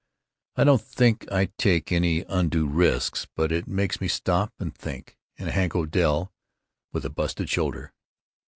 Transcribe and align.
I 0.55 0.63
don't 0.63 0.81
think 0.81 1.31
I 1.31 1.49
take 1.59 1.91
any 1.91 2.21
undue 2.27 2.65
risks, 2.65 3.27
but 3.35 3.51
it 3.51 3.67
makes 3.67 4.01
me 4.01 4.07
stop 4.07 4.51
and 4.57 4.73
think. 4.75 5.15
And 5.37 5.47
Hank 5.49 5.75
Odell 5.75 6.33
with 6.91 7.05
a 7.05 7.11
busted 7.11 7.51
shoulder. 7.51 7.93